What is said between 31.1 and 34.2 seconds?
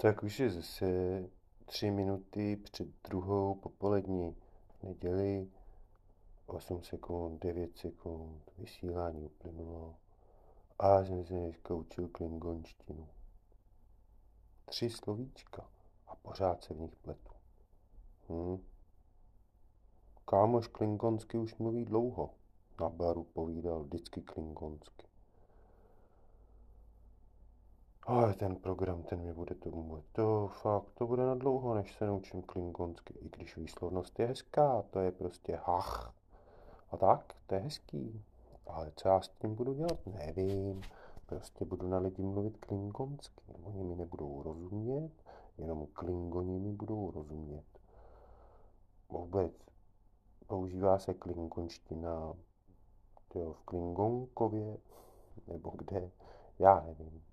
na dlouho, než se naučím klingonsky. I když výslovnost